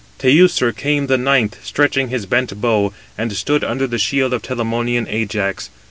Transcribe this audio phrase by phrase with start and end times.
[0.17, 2.59] Teucer came the ninth, stretching his bent 277
[2.89, 5.69] bow, and stood under the shield of Telamonian Ajax.